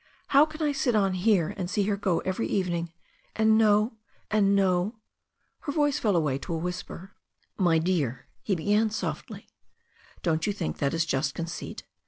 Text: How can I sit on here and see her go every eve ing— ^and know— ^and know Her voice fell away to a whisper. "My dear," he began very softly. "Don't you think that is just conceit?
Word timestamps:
How 0.29 0.47
can 0.47 0.63
I 0.63 0.71
sit 0.71 0.95
on 0.95 1.13
here 1.13 1.53
and 1.57 1.69
see 1.69 1.83
her 1.83 1.95
go 1.95 2.21
every 2.21 2.47
eve 2.47 2.69
ing— 2.71 2.91
^and 3.35 3.49
know— 3.49 3.97
^and 4.31 4.55
know 4.55 4.95
Her 5.59 5.71
voice 5.71 5.99
fell 5.99 6.15
away 6.15 6.39
to 6.39 6.55
a 6.55 6.57
whisper. 6.57 7.11
"My 7.59 7.77
dear," 7.77 8.25
he 8.41 8.55
began 8.55 8.85
very 8.87 8.93
softly. 8.95 9.47
"Don't 10.23 10.47
you 10.47 10.53
think 10.53 10.79
that 10.79 10.95
is 10.95 11.05
just 11.05 11.35
conceit? 11.35 11.83